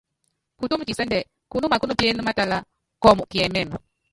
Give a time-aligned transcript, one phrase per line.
[0.59, 1.19] Kutúmu kisɛ́ndɛ
[1.51, 2.57] kunúma kúnupíené maátálá,
[3.01, 3.77] kɔɔmɔ kiɛmɛ́mɛ.